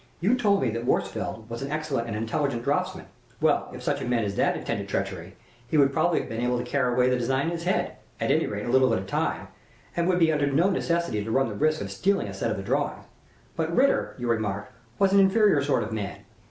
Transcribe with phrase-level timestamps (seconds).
[0.19, 3.05] You told me that Worsfold was an excellent and intelligent draughtsman.
[3.39, 5.35] Well, if such a man as that meditated treachery,
[5.67, 8.47] he would probably be able to carry away the design in his head at any
[8.47, 9.49] rate, a little at a time
[9.95, 12.57] and would be under no necessity to run the risk of stealing a set of
[12.57, 13.05] the drawings.
[13.55, 16.21] But Ritter, you remarked, was an inferior sort of man.